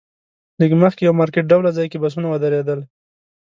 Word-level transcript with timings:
لږ 0.59 0.71
مخکې 0.83 1.01
یو 1.03 1.17
مارکیټ 1.19 1.45
ډوله 1.51 1.69
ځای 1.77 1.87
کې 1.91 2.01
بسونه 2.03 2.27
ودرېدل. 2.29 2.79